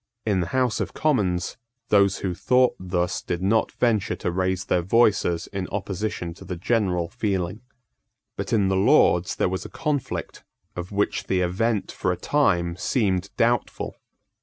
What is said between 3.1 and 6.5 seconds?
did not venture to raise their voices in opposition to